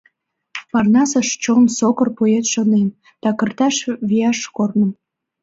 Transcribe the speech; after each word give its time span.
Парнасыш 0.71 1.29
чон 1.43 1.63
сокыр 1.77 2.09
поэт 2.17 2.45
Шонен 2.53 2.87
такырташ 3.21 3.75
вияш 4.09 4.39
корным. 4.55 4.91